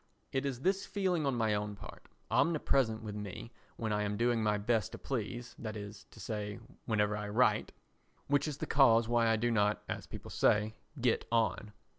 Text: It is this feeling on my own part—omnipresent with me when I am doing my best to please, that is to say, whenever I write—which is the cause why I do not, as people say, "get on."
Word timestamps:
It 0.31 0.47
is 0.47 0.61
this 0.61 0.87
feeling 0.87 1.27
on 1.27 1.35
my 1.35 1.53
own 1.53 1.75
part—omnipresent 1.75 3.03
with 3.03 3.13
me 3.13 3.51
when 3.75 3.93
I 3.93 4.01
am 4.01 4.17
doing 4.17 4.41
my 4.41 4.57
best 4.57 4.93
to 4.93 4.97
please, 4.97 5.53
that 5.59 5.77
is 5.77 6.05
to 6.05 6.19
say, 6.19 6.57
whenever 6.87 7.15
I 7.15 7.29
write—which 7.29 8.47
is 8.47 8.57
the 8.57 8.65
cause 8.65 9.07
why 9.07 9.27
I 9.29 9.35
do 9.35 9.51
not, 9.51 9.83
as 9.87 10.07
people 10.07 10.31
say, 10.31 10.73
"get 10.99 11.25
on." 11.31 11.71